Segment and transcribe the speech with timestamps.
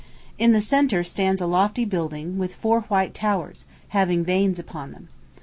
[0.39, 4.93] In the centre stands a lofty square building, with four white towers, having vanes upon
[4.93, 5.09] them.